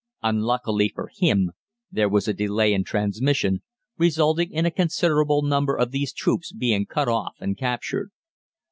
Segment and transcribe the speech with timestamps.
[0.23, 1.51] Unluckily for him,
[1.91, 3.61] there was a delay in transmission,
[3.99, 8.09] resulting in a considerable number of these troops being cut off and captured.